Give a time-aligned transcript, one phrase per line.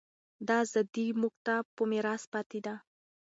[0.47, 2.75] دا ازادي موږ ته په میراث پاتې ده.